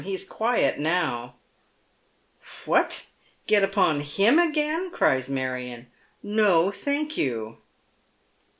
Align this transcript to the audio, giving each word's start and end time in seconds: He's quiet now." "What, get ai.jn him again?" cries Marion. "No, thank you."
He's 0.03 0.23
quiet 0.23 0.79
now." 0.79 1.35
"What, 2.65 3.05
get 3.45 3.61
ai.jn 3.61 4.01
him 4.01 4.39
again?" 4.39 4.89
cries 4.89 5.29
Marion. 5.29 5.91
"No, 6.23 6.71
thank 6.71 7.17
you." 7.17 7.57